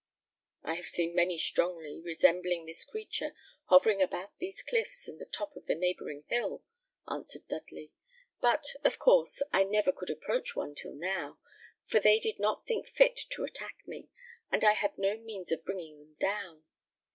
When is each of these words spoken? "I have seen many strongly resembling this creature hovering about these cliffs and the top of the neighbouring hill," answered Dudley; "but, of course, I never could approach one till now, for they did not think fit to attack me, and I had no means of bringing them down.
"I 0.63 0.73
have 0.77 0.87
seen 0.87 1.13
many 1.13 1.37
strongly 1.37 2.01
resembling 2.03 2.65
this 2.65 2.83
creature 2.83 3.35
hovering 3.65 4.01
about 4.01 4.35
these 4.39 4.63
cliffs 4.63 5.07
and 5.07 5.19
the 5.19 5.27
top 5.27 5.55
of 5.55 5.67
the 5.67 5.75
neighbouring 5.75 6.23
hill," 6.27 6.63
answered 7.07 7.47
Dudley; 7.47 7.91
"but, 8.41 8.65
of 8.83 8.97
course, 8.97 9.43
I 9.53 9.63
never 9.63 9.91
could 9.91 10.09
approach 10.09 10.55
one 10.55 10.73
till 10.73 10.95
now, 10.95 11.37
for 11.85 11.99
they 11.99 12.17
did 12.17 12.39
not 12.39 12.65
think 12.65 12.87
fit 12.87 13.15
to 13.29 13.43
attack 13.43 13.77
me, 13.85 14.09
and 14.51 14.63
I 14.63 14.71
had 14.71 14.97
no 14.97 15.17
means 15.19 15.51
of 15.51 15.63
bringing 15.63 15.99
them 15.99 16.15
down. 16.19 16.63